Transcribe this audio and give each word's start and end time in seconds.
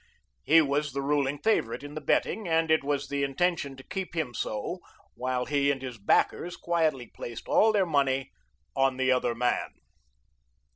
He 0.41 0.61
was 0.63 0.93
the 0.93 1.01
ruling 1.03 1.37
favorite 1.43 1.83
in 1.83 1.93
the 1.93 2.01
betting, 2.01 2.47
and 2.47 2.71
it 2.71 2.83
was 2.83 3.07
the 3.07 3.21
intention 3.21 3.75
to 3.77 3.83
keep 3.83 4.15
him 4.15 4.33
so 4.33 4.79
while 5.13 5.45
he 5.45 5.69
and 5.69 5.79
his 5.79 5.99
backers 5.99 6.57
quietly 6.57 7.05
placed 7.05 7.47
all 7.47 7.71
their 7.71 7.85
money 7.85 8.31
on 8.75 8.97
the 8.97 9.11
other 9.11 9.35
man. 9.35 9.73